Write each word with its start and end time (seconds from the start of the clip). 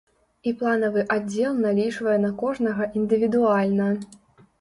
І 0.51 0.51
планавы 0.59 1.01
аддзел 1.15 1.59
налічвае 1.65 2.15
на 2.23 2.31
кожнага 2.39 2.87
індывідуальна. 3.01 3.91